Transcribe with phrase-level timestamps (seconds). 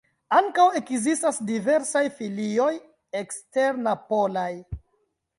[0.35, 2.69] Ankaŭ ekzistas diversaj filioj
[3.19, 4.49] eksternapolaj.